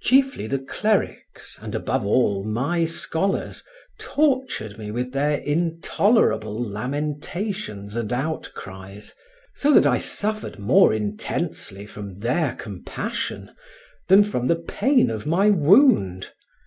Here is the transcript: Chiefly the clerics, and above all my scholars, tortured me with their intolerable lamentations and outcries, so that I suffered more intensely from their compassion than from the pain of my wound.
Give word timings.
Chiefly 0.00 0.46
the 0.46 0.60
clerics, 0.60 1.58
and 1.60 1.74
above 1.74 2.02
all 2.06 2.42
my 2.42 2.86
scholars, 2.86 3.62
tortured 4.00 4.78
me 4.78 4.90
with 4.90 5.12
their 5.12 5.36
intolerable 5.36 6.56
lamentations 6.56 7.94
and 7.94 8.10
outcries, 8.10 9.14
so 9.54 9.70
that 9.74 9.84
I 9.86 9.98
suffered 9.98 10.58
more 10.58 10.94
intensely 10.94 11.84
from 11.84 12.20
their 12.20 12.54
compassion 12.54 13.54
than 14.08 14.24
from 14.24 14.46
the 14.46 14.56
pain 14.56 15.10
of 15.10 15.26
my 15.26 15.50
wound. 15.50 16.30